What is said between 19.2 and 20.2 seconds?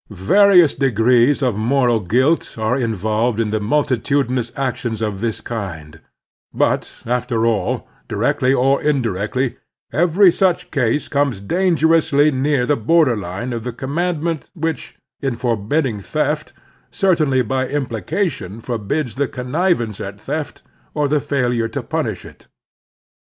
connivance at